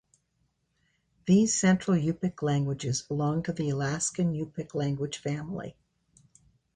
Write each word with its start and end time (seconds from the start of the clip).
These 1.27 1.53
Central 1.59 1.95
Yupik 1.95 2.41
languages 2.41 3.03
belong 3.03 3.43
to 3.43 3.53
the 3.53 3.69
Alaskan 3.69 4.33
Yupik 4.33 4.73
language 4.73 5.19
family. 5.19 5.75